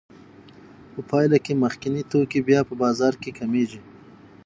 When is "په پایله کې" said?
0.93-1.61